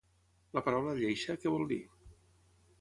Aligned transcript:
La 0.57 0.63
paraula 0.67 0.95
lleixa, 1.01 1.37
què 1.45 1.55
vol 1.59 1.71
dir? 1.75 1.81